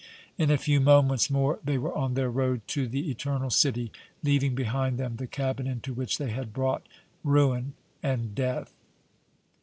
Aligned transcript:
In 0.35 0.49
a 0.49 0.57
few 0.57 0.79
moments 0.81 1.29
more 1.29 1.59
they 1.63 1.77
were 1.77 1.95
on 1.95 2.15
their 2.15 2.31
road 2.31 2.61
to 2.69 2.87
the 2.87 3.11
Eternal 3.11 3.51
City, 3.51 3.91
leaving 4.23 4.55
behind 4.55 4.97
them 4.97 5.17
the 5.17 5.27
cabin 5.27 5.67
into 5.67 5.93
which 5.93 6.17
they 6.17 6.31
had 6.31 6.53
brought 6.53 6.87
ruin 7.23 7.75
and 8.01 8.33
death! 8.33 8.73